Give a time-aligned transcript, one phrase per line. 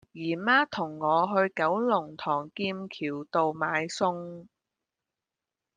[0.13, 4.47] 姨媽同我去九龍塘劍橋道買餸